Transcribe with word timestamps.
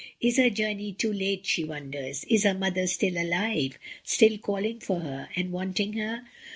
Is 0.19 0.37
her 0.37 0.49
journey 0.49 0.93
too 0.93 1.13
late 1.13 1.45
she 1.45 1.63
wonders, 1.63 2.23
is 2.23 2.43
her 2.43 2.55
mother 2.55 2.87
still 2.87 3.15
alive, 3.21 3.77
still 4.03 4.39
calling 4.39 4.79
for 4.79 5.01
her, 5.01 5.29
and 5.35 5.51
wanting 5.51 5.93
her? 5.93 6.23